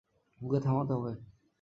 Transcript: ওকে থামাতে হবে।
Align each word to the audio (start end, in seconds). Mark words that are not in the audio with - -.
ওকে 0.41 0.59
থামাতে 0.59 0.93
হবে। 0.93 1.11